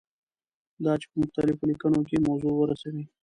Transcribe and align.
دا 0.83 0.93
چې 1.01 1.05
په 1.11 1.15
مختلفو 1.21 1.69
لیکنو 1.71 1.99
کې 2.07 2.25
موضوع 2.27 2.53
ورسوي. 2.57 3.03